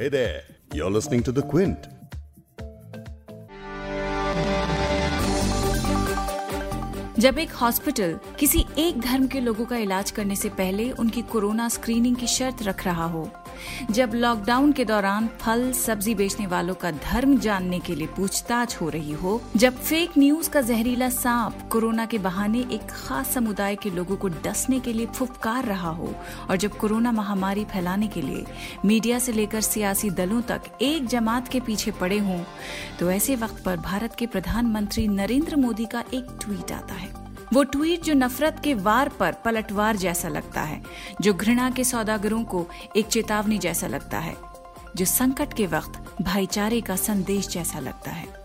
[0.00, 1.86] Hey there, you're listening to The Quint.
[7.18, 11.68] जब एक hospital किसी एक धर्म के लोगों का इलाज करने से पहले उनकी कोरोना
[11.68, 13.24] स्क्रीनिंग की शर्त रख रहा हो
[13.90, 18.88] जब लॉकडाउन के दौरान फल, सब्ज़ी बेचने वालों का धर्म जानने के लिए पूछताछ हो
[18.88, 23.90] रही हो, जब फेक न्यूज़ का जहरीला सांप कोरोना के बहाने एक खास समुदाय के
[23.90, 26.14] लोगों को डसने के लिए फुफकार रहा हो
[26.50, 28.44] और जब कोरोना महामारी फैलाने के लिए
[28.84, 32.42] मीडिया से लेकर सियासी दलों तक एक जमात के पीछे पड़े हों
[33.00, 37.19] तो ऐसे वक्त पर भारत के प्रधानमंत्री नरेंद्र मोदी का एक ट्वीट आता है।
[37.52, 40.82] वो ट्वीट जो नफरत के वार पर पलटवार जैसा लगता है,
[41.20, 44.36] जो घृणा के सौदागरों को एक चेतावनी जैसा लगता है,
[44.96, 48.38] जो संकट के वक्त भाईचारे का संदेश जैसा लगता है।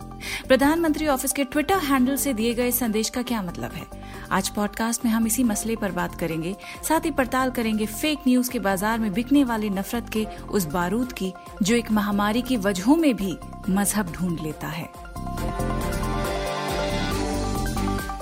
[0.48, 3.84] प्रधानमंत्री ऑफ़िस के ट्विटर हैंडल से दिए गए संदेश का क्या मतलब है?
[4.32, 8.52] आज पॉडकास्ट में हम इसी मसले पर बात करेंगे, साथ ही पड़ताल करेंगे फेक न्यूज़
[8.52, 12.96] के बाज़ार में बिकने वाली नफरत के उस बारूद की, जो एक महामारी की वजहों
[12.96, 13.38] में भी
[13.70, 14.90] मज़हब ढूंढ लेता है।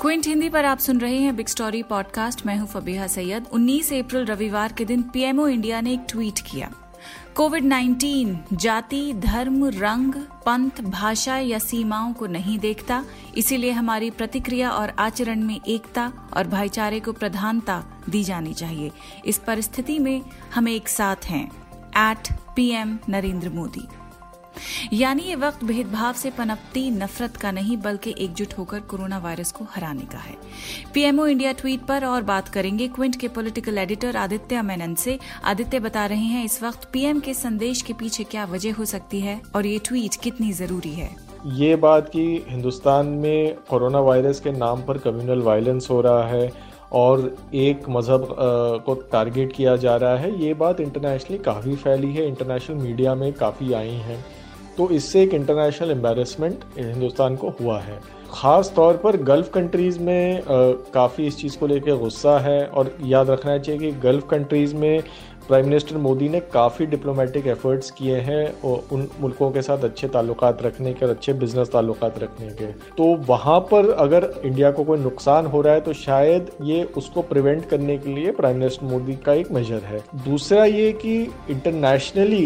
[0.04, 3.94] क्विंट हिंदी पर आप सुन रहे हैं बिग स्टोरी पॉडकास्ट। मैं हूँ फबीहा सैयद। 19
[3.94, 6.72] अप्रैल रविवार के दिन पीएमओ इंडिया ने एक ट्वीट किया।
[7.36, 10.14] कोविड 19 जाति, धर्म, रंग,
[10.46, 13.06] पंथ, भाषा या सीमाओं को नहीं देखता,
[13.38, 18.92] इसीलिए हमारी प्रतिक्रिया और आचरण में एकता और भाईचारे को प्रधानता दी जानी चाहिए।
[19.26, 20.22] इस परिस्थिति में
[20.56, 21.52] हम एक साथ हैं।
[22.12, 23.88] At PM Narendra Modi.
[24.94, 29.66] यानी ये वक्त भेदभाव से पनपती, नफरत का नहीं, बल्कि एकजुट होकर कोरोना वायरस को
[29.72, 30.36] हराने का है।
[30.94, 35.80] पीएमओ इंडिया ट्वीट पर और बात करेंगे। क्विंट के पॉलिटिकल एडिटर आदित्य मेनन से। आदित्य
[35.80, 39.42] बता रहे हैं, इस वक्त पीएम के संदेश के पीछे क्या वजह हो सकती है
[39.56, 41.10] और ये ट्वीट कितनी ज़रूरी है?
[41.46, 46.52] ये बात कि हिंदुस्तान में कोरोना वायरस के नाम पर कम्युनल वायलेंस हो रहा है
[46.92, 48.28] और एक मज़हब
[48.86, 53.32] को टारगेट किया जा रहा है, ये बात इंटरनेशनली काफ़ी फैली है। इंटरनेशनल मीडिया में
[53.34, 54.24] काफ़ी आई हैं।
[54.78, 58.00] तो इससे एक इंटरनेशनल एम्बेरसमेंट हिंदुस्तान को हुआ है।
[58.34, 60.44] ख़ास तौर पर गल्फ़ कंट्रीज़ में
[60.94, 65.04] काफ़ी इस चीज़ को लेकर गुस्सा है और याद रखना चाहिए कि गल्फ़ कंट्रीज़ में
[65.48, 70.08] प्राइम मिनिस्टर मोदी ने काफ़ी डिप्लोमेटिक एफर्ट्स किए हैं और उन मुल्कों के साथ अच्छे
[70.08, 72.66] ताल्लुकात रखने के और अच्छे बिज़नेस ताल्लुकात रखने के।
[72.98, 77.22] तो वहाँ पर अगर इंडिया को कोई नुकसान हो रहा है तो शायद ये उसको
[77.24, 81.18] प्रिवेंट करने के लिए प्राइम मिनिस्टर मोदी का एक मेजर है। दूसरा ये कि
[81.50, 82.46] इंटरनेशनली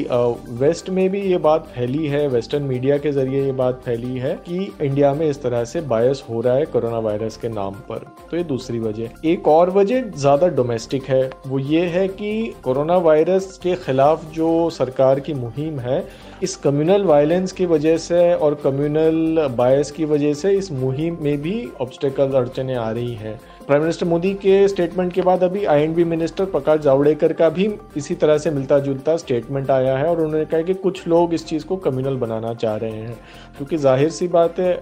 [0.58, 4.34] वेस्ट में भी ये बात फैली है वेस्टर्न मीडिया के ज़रिए ये बात फैली है
[4.48, 8.06] कि इंडिया में इस तरह से बायस हो रहा है कोरोना वायरस के नाम पर।
[8.32, 12.87] तो ये दूसरी वजह। एक और वजह ज़्यादा डोमेस्टिक है, वो ये है कि कोरोना
[12.88, 16.04] कोरोना वायरस के ख़िलाफ़ जो सरकार की मुहिम है,
[16.44, 21.42] इस कम्युनल वायलेंस की वजह से और कम्युनल बायस की वजह से इस मुहिम में
[21.42, 26.04] भी ऑब्स्टेकल अड़चने आ रही हैं। प्राइम मिनिस्टर मोदी के स्टेटमेंट के बाद अभी आईएनबी
[26.06, 30.46] मिनिस्टर प्रकाश जावड़ेकर का भी इसी तरह से मिलता जुलता स्टेटमेंट आया है और उन्होंने
[30.46, 33.18] कहा कि कुछ लोग इस चीज़ को कम्युनल बनाना चाह रहे हैं।
[33.58, 34.74] क्योंकि ज़ाहिर सी बात है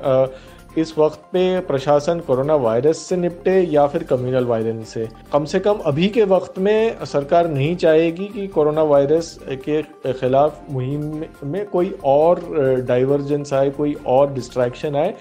[0.77, 5.59] इस वक्त पे प्रशासन कोरोना वायरस से निपटे या फिर कम्युनल वायरस से। कम से
[5.59, 9.37] कम अभी के वक्त में सरकार नहीं चाहेगी कि कोरोना वायरस
[9.67, 9.81] के
[10.13, 12.39] खिलाफ मुहिम में कोई और
[12.87, 15.13] डाइवर्जेंस आए, कोई और डिस्ट्रैक्शन आए।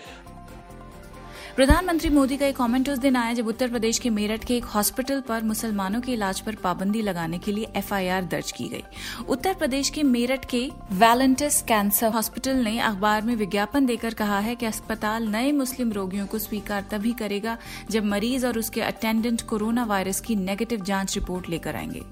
[1.56, 4.64] प्रधानमंत्री मोदी का एक कमेंट उस दिन आया जब उत्तर प्रदेश के मेरठ के एक
[4.64, 8.82] हॉस्पिटल पर मुसलमानों के इलाज पर पाबंदी लगाने के लिए एफआईआर दर्ज की गई।
[9.28, 14.54] उत्तर प्रदेश के मेरठ के वैलेंटस कैंसर हॉस्पिटल ने अखबार में विज्ञापन देकर कहा है
[14.54, 17.56] कि अस्पताल नए मुस्लिम रोगियों को स्वीकार तभी करेगा
[17.90, 22.02] जब मरीज़ और उसके अटेंडेंट कोरोना वायरस की नेगेटिव जाँच रिपोर्ट लेकर आएँगे।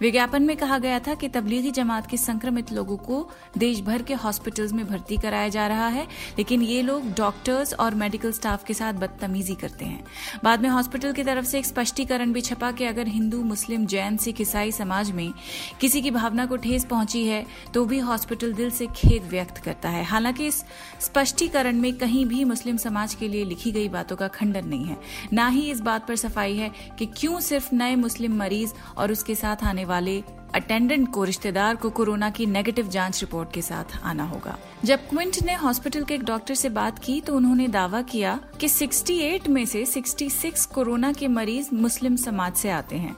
[0.00, 3.28] विज्ञापन में कहा गया था कि तबलीगी जमात के संक्रमित लोगों को
[3.58, 6.06] देश भर के हॉस्पिटल्स में भर्ती कराया जा रहा है,
[6.38, 10.04] लेकिन ये लोग डॉक्टर्स और मेडिकल स्टाफ के साथ बदतमीजी करते हैं।
[10.44, 14.16] बाद में हॉस्पिटल की तरफ़ से एक स्पष्टीकरण भी छपा कि अगर हिंदू, मुस्लिम, जैन,
[14.16, 15.32] सिख, ईसाई समाज में
[15.80, 19.88] किसी की भावना को ठेस पहुँची है तो भी हॉस्पिटल दिल से खेद व्यक्त करता
[19.88, 20.62] है। हालाँकि इस
[21.00, 24.96] स्पष्टीकरण में कहीं भी मुस्लिम समाज के लिए लिखी गई बातों का खंडन नहीं है।
[25.32, 29.34] न ही इस बात पर सफ़ाई है कि क्यों सिर्फ़ नए मुस्लिम मरीज़ और उसके
[29.34, 30.22] साथ आने वाले
[30.54, 35.36] अटेंडेंट को रिश्तेदार को कोरोना की नेगेटिव जाँच रिपोर्ट के साथ आना होगा। जब क्विंट
[35.44, 39.66] ने हॉस्पिटल के एक डॉक्टर से बात की तो उन्होंने दावा किया कि 68 में
[39.66, 43.16] से 66 कोरोना के मरीज़ मुस्लिम समाज से आते हैं।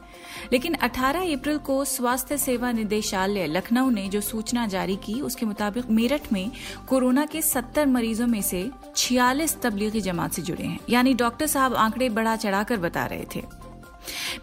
[0.52, 5.90] लेकिन 18 अप्रैल को स्वास्थ्य सेवा निदेशालय लखनऊ ने जो सूचना जारी की, उसके मुताबिक
[5.90, 6.50] मेरठ में
[6.88, 11.74] कोरोना के 70 मरीजों में से 46 तबलीगी जमात से जुड़े हैं। यानी डॉक्टर साहब
[11.74, 13.55] आंकड़े बढ़ा चढ़ाकर बता रहे थे।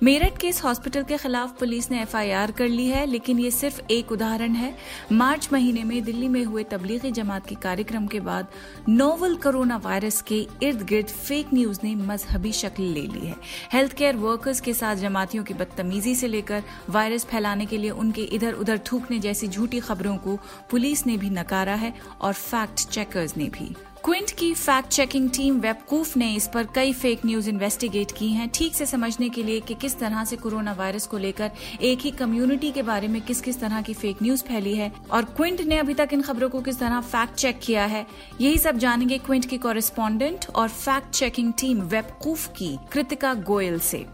[0.03, 3.81] मेरठ के इस हॉस्पिटल के खिलाफ पुलिस ने एफआईआर कर ली है, लेकिन ये सिर्फ़
[3.91, 4.75] एक उदाहरण है।
[5.11, 8.47] मार्च महीने में दिल्ली में हुए तबलीगी जमात के कार्यक्रम के बाद
[8.89, 13.35] नोवल कोरोना वायरस के इर्द गिर्द फेक न्यूज़ ने मजहबी शक्ल ले ली है।
[13.73, 18.21] हेल्थ केयर वर्कर्स के साथ जमातियों की बदतमीजी से लेकर वायरस फैलाने के लिए उनके
[18.21, 20.37] इधर उधर थूकने जैसी झूठी खबरों को
[20.71, 23.73] पुलिस ने भी नकारा है और फैक्ट चेकर्स ने भी।
[24.05, 28.47] क्विंट की फैक्ट चेकिंग टीम वेबकूफ ने इस पर कई फेक न्यूज़ इन्वेस्टिगेट की हैं।
[28.49, 31.51] ठीक से समझने के लिए कि किस तरह से कोरोना वायरस को लेकर
[31.81, 35.25] एक ही कम्युनिटी के बारे में किस किस तरह की फेक न्यूज़ फैली है और
[35.37, 38.05] क्विंट ने अभी तक इन खबरों को किस तरह फैक्ट चेक किया है,
[38.41, 44.05] यही सब जानेंगे क्विंट की कॉरेस्पॉन्डेंट और फैक्ट चेकिंग टीम वेबकूफ की कृतिका गोयल से।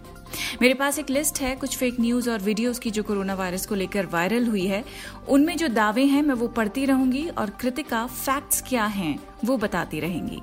[0.62, 3.76] मेरे पास एक लिस्ट है, कुछ फेक न्यूज़ और वीडियोस की जो कोरोना वायरस को
[3.76, 4.84] लेकर वायरल हुई है।
[5.30, 10.00] उनमें जो दावे हैं, मैं वो पढ़ती रहूँगी और कृतिका फैक्ट्स क्या हैं, वो बताती
[10.00, 10.42] रहेंगी।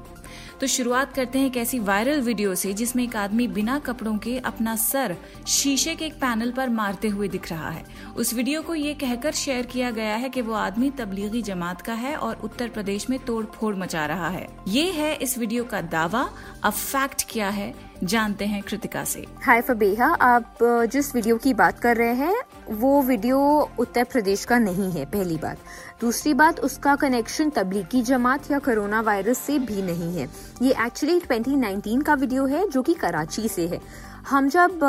[0.60, 4.38] तो शुरुआत करते हैं एक ऐसी वायरल वीडियो से, जिसमें एक आदमी बिना कपड़ों के
[4.40, 5.16] अपना सर
[5.46, 7.84] शीशे के एक पैनल पर मारते हुए दिख रहा है।
[8.16, 11.94] उस वीडियो को ये कहकर शेयर किया गया है कि वो आदमी तबलीगी जमात का
[11.94, 15.80] है और उत्तर प्रदेश में तोड़ फोड़ मचा रहा है। ये है इस वीडियो का
[15.82, 16.28] दावा।
[16.64, 17.74] अब फैक्ट क्या है,
[18.04, 20.58] जानते हैं कृतिका से। हाय फबेहा, आप
[20.92, 23.38] जिस वीडियो की बात कर रहे हैं, वो वीडियो
[23.78, 25.58] उत्तर प्रदेश का नहीं है, पहली बात।
[26.00, 30.28] दूसरी बात, उसका कनेक्शन तबलीगी जमात या कोरोना वायरस से भी नहीं है।
[30.62, 33.80] ये एक्चुअली 2019 का वीडियो है, जो कि कराची से है।
[34.28, 34.84] हम जब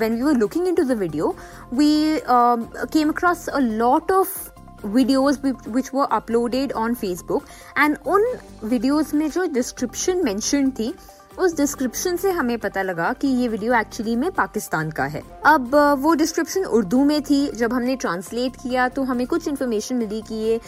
[0.00, 1.34] when we were looking into the video
[1.72, 7.46] we came across a lot of videos which were uploaded on Facebook
[7.78, 8.24] and उन
[8.64, 10.92] वीडियोस में जो डिस्क्रिप्शन मेंशन थी
[11.40, 15.74] उस डिस्क्रिप्शन से हमें पता लगा कि ये वीडियो एक्चुअली में पाकिस्तान का है। अब,
[15.98, 20.34] वो डिस्क्रिप्शन उर्दू में थी। जब हमने ट्रांसलेट किया तो हमें कुछ इन्फॉर्मेशन मिली कि
[20.36, 20.60] ये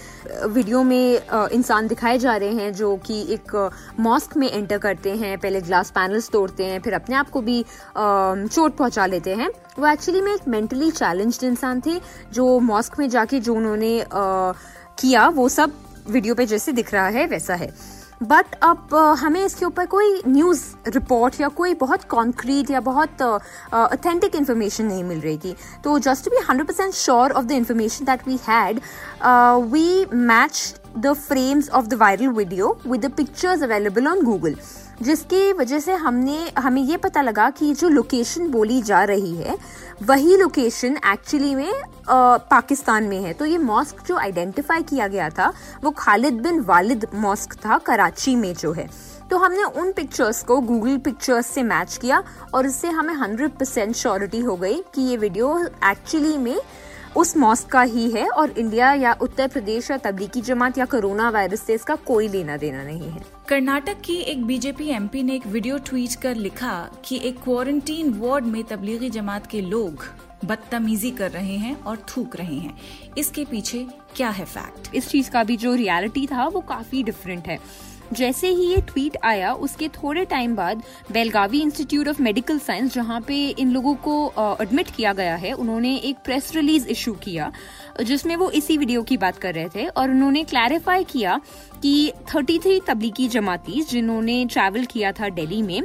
[0.47, 3.71] वीडियो में इंसान दिखाए जा रहे हैं जो कि एक
[4.01, 7.65] मॉस्क में एंटर करते हैं, पहले ग्लास पैनल्स तोड़ते हैं, फिर अपने आप को भी
[7.97, 12.01] चोट पहुँचा लेते हैं। वो एक्चुअली में एक मेंटली चैलेंज्ड इंसान थे,
[12.33, 15.73] जो मॉस्क में जाके जो उन्होंने किया, वो सब
[16.09, 17.69] वीडियो पे जैसे दिख रहा है, वैसा है।
[18.23, 24.31] बट अब हमें इसके ऊपर कोई न्यूज़ रिपोर्ट या कोई बहुत कॉन्क्रीट या बहुत ऑथेंटिक
[24.31, 25.55] uh, इन्फॉर्मेशन नहीं मिल रही थी।
[25.85, 28.81] तो just be hundred percent sure of the information that we had
[29.73, 34.57] we match the frames of the viral video with the pictures available on Google
[35.03, 39.57] जिसकी वजह से हमने हमें ये पता लगा कि जो लोकेशन बोली जा रही है
[40.03, 41.73] वही लोकेशन एक्चुअली में
[42.09, 45.53] आ, पाकिस्तान में है। तो ये मॉस्क जो आइडेंटिफाई किया गया था
[45.85, 48.89] वो खालिद बिन वालिद मॉस्क था कराची में जो है।
[49.31, 52.23] तो हमने उन पिक्चर्स को गूगल पिक्चर्स से मैच किया
[52.55, 56.57] और इससे हमें हंड्रेड परसेंट श्योरिटी हो गई कि ये वीडियो एक्चुअली में
[57.17, 61.29] उस मॉस्क का ही है और इंडिया या उत्तर प्रदेश या तबलीगी जमात या कोरोना
[61.31, 65.47] वायरस से इसका कोई लेना देना नहीं है। कर्नाटक की एक बीजेपी एमपी ने एक
[65.47, 70.05] वीडियो ट्वीट कर लिखा कि एक क्वारंटीन वार्ड में तबलीगी जमात के लोग
[70.45, 72.79] बदतमीजी कर रहे हैं और थूक रहे हैं।
[73.19, 77.47] इसके पीछे क्या है फैक्ट इस चीज़ का भी जो रियलिटी था, वो काफ़ी डिफरेंट
[77.47, 77.59] है।
[78.13, 80.83] जैसे ही ये ट्वीट आया, उसके थोड़े टाइम बाद
[81.13, 85.97] Belagavi institute of medical science जहाँ पे इन लोगों को एडमिट किया गया है, उन्होंने
[85.97, 87.51] एक प्रेस रिलीज़ इशू किया,
[88.03, 91.41] जिसमें वो इसी वीडियो की बात कर रहे थे और उन्होंने क्लैरिफाई किया
[91.83, 95.81] कि 33 तबलीगी जमाती जिन्होंने ट्रैवल किया था दिल्ली में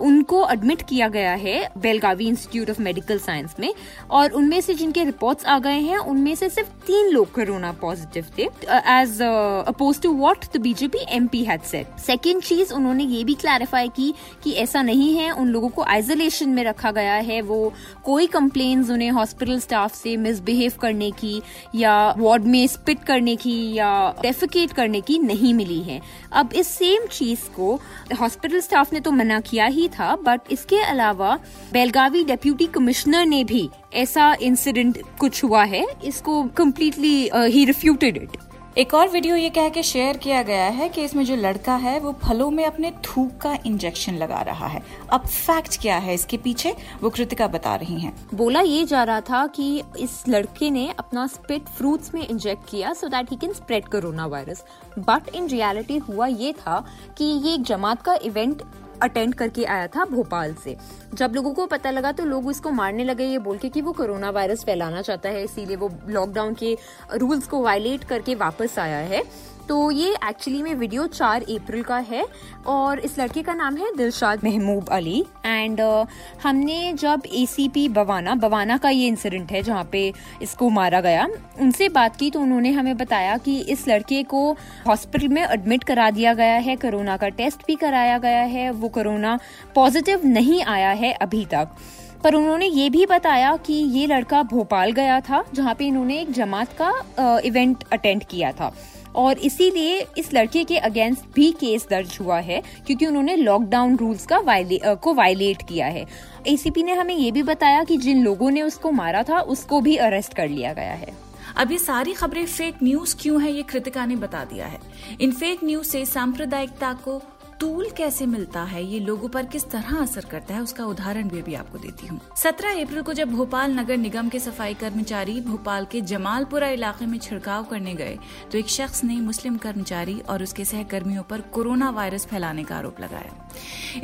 [0.00, 3.72] उनको एडमिट किया गया है Belagavi institute of medical science में,
[4.10, 8.26] और उनमें से जिनके रिपोर्ट्स आ गए हैं, उनमें से सिर्फ़ तीन लोग कोरोना पॉजिटिव
[8.38, 8.48] थे
[8.92, 13.88] as opposed to what the BJP MP had said second चीज़ उन्होंने ये भी क्लैरिफाई
[13.88, 14.12] की
[14.44, 17.72] कि ऐसा नहीं है, उन लोगों को आइसोलेशन में रखा गया है, वो
[18.04, 21.40] कोई कंप्लेन उन्हें हॉस्पिटल स्टाफ से मिसबिहेव करने की,
[21.74, 23.90] या वार्ड में स्पिट करने की, या
[24.22, 26.00] डेफिकेट करने की नहीं मिली है।
[26.32, 27.74] अब इस सेम चीज़ को
[28.20, 31.38] हॉस्पिटल स्टाफ ने तो मना किया ही था बट इसके अलावा
[31.72, 38.36] बेलगावी डेप्यूटी कमिश्नर ने भी ऐसा इंसिडेंट कुछ हुआ है, इसको कम्प्लीटली ही रिफ्यूटेड इट
[38.78, 41.98] एक और वीडियो ये कह के शेयर किया गया है कि इसमें जो लड़का है,
[42.00, 46.36] वो फलों में अपने थूक का इंजेक्शन लगा रहा है। अब फैक्ट क्या है इसके
[46.36, 50.88] पीछे, वो कृतिका बता रही हैं। बोला ये जा रहा था कि इस लड़के ने
[50.98, 54.64] अपना स्पिट फ्रूट्स में इंजेक्ट किया so that he can spread corona virus
[54.98, 56.84] but in reality हुआ ये था
[57.18, 58.62] कि ये एक जमात का इवेंट
[59.02, 60.76] अटेंड करके आया था भोपाल से।
[61.14, 63.92] जब लोगों को पता लगा तो लोग उसको मारने लगे, ये बोल के कि वो
[63.92, 66.76] कोरोना वायरस फैलाना चाहता है, इसीलिए वो लॉकडाउन के
[67.14, 69.22] रूल्स को वायलेट करके वापस आया है।
[69.68, 72.24] तो ये एक्चुअली में वीडियो चार अप्रैल का है
[72.66, 76.06] और इस लड़के का नाम है दिलशाद महमूब अली। एंड uh,
[76.42, 80.12] हमने जब एसीपी बवाना बवाना का ये इंसिडेंट है जहाँ पे
[80.42, 81.28] इसको मारा गया
[81.60, 84.50] उनसे बात की तो उन्होंने हमें बताया कि इस लड़के को
[84.86, 88.88] हॉस्पिटल में एडमिट करा दिया गया है कोरोना का टेस्ट भी कराया गया है वो
[88.88, 89.38] कोरोना
[89.74, 91.76] पॉजिटिव नहीं आया है अभी तक।
[92.24, 96.32] पर उन्होंने ये भी बताया कि ये लड़का भोपाल गया था जहाँ पे इन्होंने एक
[96.32, 98.72] जमात का इवेंट अटेंड किया था।
[99.16, 104.26] और इसीलिए इस लड़के के अगेंस्ट भी केस दर्ज हुआ है क्योंकि उन्होंने लॉकडाउन रूल्स
[104.26, 106.06] का वायले, को वायलेट किया है।
[106.46, 109.96] एसीपी ने हमें ये भी बताया कि जिन लोगों ने उसको मारा था उसको भी
[109.96, 111.12] अरेस्ट कर लिया गया है।
[111.56, 114.78] अब ये सारी खबरें फेक न्यूज़ क्यों है ये कृतिका ने बता दिया है।
[115.20, 117.22] इन फेक न्यूज़ से सांप्रदायिकता को
[117.60, 118.82] टूल कैसे मिलता है?
[118.84, 120.60] ये लोगों पर किस तरह असर करता है?
[120.62, 124.38] उसका उदाहरण भी, भी आपको देती हूँ। सत्रह अप्रैल को जब भोपाल नगर निगम के
[124.38, 128.18] सफ़ाई कर्मचारी भोपाल के जमालपुरा इलाके में छिड़काव करने गए
[128.52, 133.00] तो एक शख्स ने मुस्लिम कर्मचारी और उसके सहकर्मियों पर कोरोना वायरस फैलाने का आरोप
[133.00, 133.50] लगाया।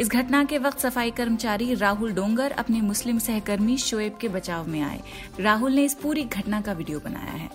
[0.01, 4.81] इस घटना के वक्त सफ़ाई कर्मचारी राहुल डोंगर अपने मुस्लिम सहकर्मी शोएब के बचाव में
[4.81, 5.01] आए।
[5.41, 7.51] राहुल ने इस पूरी घटना का वीडियो बनाया है।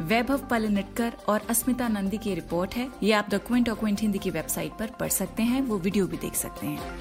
[0.00, 4.18] वैभव पलनिटकर और अस्मिता नंदी की रिपोर्ट है। ये आप द क्विंट और क्विंट हिंदी
[4.18, 6.98] की वेबसाइट पर पढ़ सकते हैं, वो वीडियो भी देख सकते हैं।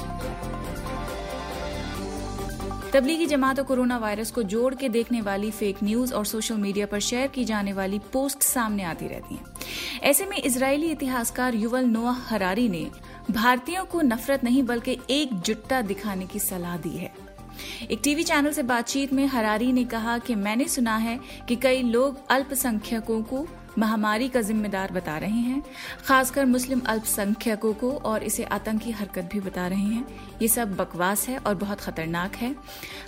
[2.94, 6.86] तबलीगी जमात और कोरोना वायरस को जोड़ के देखने वाली फेक न्यूज़ और सोशल मीडिया
[6.86, 9.46] पर शेयर की जाने वाली पोस्ट सामने आती रहती हैं।
[10.02, 12.86] ऐसे में इजरायली इतिहासकार युवल नोआ हरारी ने
[13.32, 17.12] भारतीयों को नफरत नहीं, बल्कि एकजुटता दिखाने की सलाह दी है।
[17.92, 21.84] एक टीवी चैनल से बातचीत में हरारी ने कहा कि मैंने सुना है कि कई
[21.84, 23.48] लोग अल्पसंख्यकों को
[23.78, 25.64] महामारी का जिम्मेदार बता रहे हैं,
[26.06, 30.06] खासकर मुस्लिम अल्पसंख्यकों को, और इसे आतंकी हरकत भी बता रहे हैं।
[30.42, 32.56] ये सब बकवास है और बहुत खतरनाक है।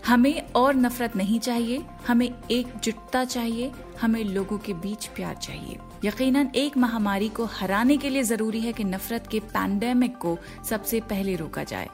[0.06, 6.52] हमें और नफरत नहीं चाहिए, हमें एकजुटता चाहिए, हमें लोगों के बीच प्यार चाहिए। यकीनन
[6.56, 10.38] एक महामारी को हराने के लिए ज़रूरी है कि नफरत के पैंडेमिक को
[10.70, 11.88] सबसे पहले रोका जाए।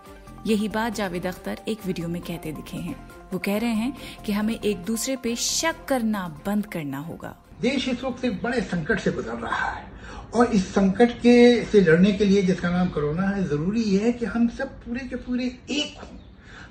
[0.46, 2.96] यही बात जावेद अख्तर एक वीडियो में कहते दिखे हैं।
[3.34, 7.88] वो कह रहे हैं कि हमें एक दूसरे पे शक करना, बंद करना होगा। देश
[7.90, 9.86] इस वक्त एक बड़े संकट से गुजर रहा है।
[10.34, 14.26] और इस संकट के से लड़ने के लिए जिसका नाम कोरोना है, ज़रूरी है कि
[14.26, 16.18] हम सब पूरे के पूरे एक हों।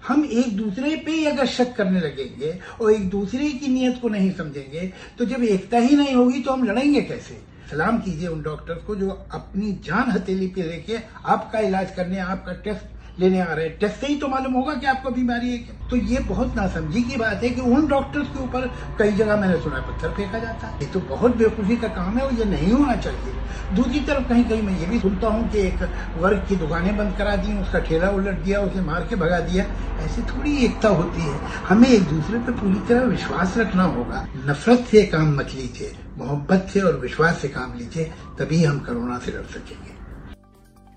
[0.08, 4.30] हम एक दूसरे पे अगर शक करने लगेंगे और एक दूसरे की नीयत को नहीं
[4.32, 7.40] समझेंगे तो जब एकता ही नहीं होगी तो हम लड़ेंगे कैसे?
[7.70, 12.52] सलाम कीजिए उन डॉक्टर्स को जो अपनी जान हथेली पे लेके आपका इलाज करने, आपका
[12.52, 15.58] टेस्ट लेने आ रहे हैं। टेस्ट से ही तो मालूम होगा कि आपको बीमारी है
[15.58, 18.66] क्या। तो ये बहुत नासमझी की बात है कि उन डॉक्टर्स के ऊपर
[18.98, 22.26] कई जगह मैंने सुना पत्थर फेंका जाता है। ये तो बहुत बेवकूफ़ी का काम है
[22.26, 23.34] और ये नहीं होना चाहिए।
[23.74, 25.82] दूसरी तरफ़ कहीं कहीं मैं ये भी सुनता हूँ कि एक
[26.18, 29.64] वर्ग की दुकानें बंद करा दी, उसका ठेला उलट दिया, उसे मार के भगा दिया।
[30.04, 34.86] ऐसी थोड़ी एकता होती है। हमें एक दूसरे पर पूरी तरह विश्वास रखना होगा। नफरत
[34.90, 39.32] से काम मत लीजिए, मोहब्बत से और विश्वास से काम लीजिए, तभी हम कोरोना से
[39.32, 39.95] लड़ सकेंगे।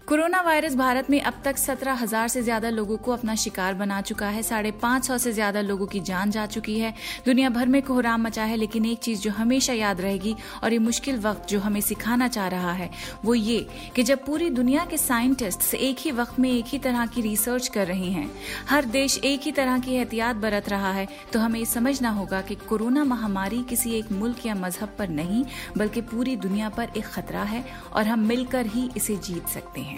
[0.09, 3.99] कोरोना वायरस भारत में अब तक सत्रह हज़ार से ज़्यादा लोगों को अपना शिकार बना
[4.01, 6.93] चुका है। साढ़े पाँच सौ से ज़्यादा लोगों की जान जा चुकी है।
[7.25, 10.79] दुनिया भर में कोहराम मचा है, लेकिन एक चीज़ जो हमेशा याद रहेगी और ये
[10.79, 12.89] मुश्किल वक्त जो हमें सिखाना चाह रहा है,
[13.25, 13.59] वो ये
[13.95, 17.67] कि जब पूरी दुनिया के साइंटिस्ट एक ही वक्त में एक ही तरह की रिसर्च
[17.67, 18.29] कर रहे हैं,
[18.69, 22.55] हर देश एक ही तरह की एहतियात बरत रहा है तो हमें समझना होगा कि
[22.67, 25.45] कोरोना महामारी किसी एक मुल्क या मज़हब पर नहीं,
[25.77, 27.63] बल्कि पूरी दुनिया पर एक खतरा है
[27.93, 29.97] और हम मिलकर ही इसे जीत सकते हैं।